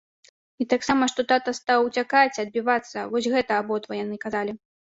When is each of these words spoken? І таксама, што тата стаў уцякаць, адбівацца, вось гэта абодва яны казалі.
І 0.63 0.65
таксама, 0.73 1.09
што 1.13 1.25
тата 1.31 1.53
стаў 1.59 1.85
уцякаць, 1.89 2.39
адбівацца, 2.47 3.07
вось 3.15 3.31
гэта 3.37 3.61
абодва 3.63 4.03
яны 4.05 4.15
казалі. 4.29 4.61